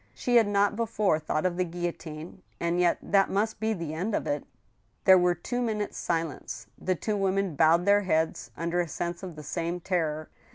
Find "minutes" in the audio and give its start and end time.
5.61-5.99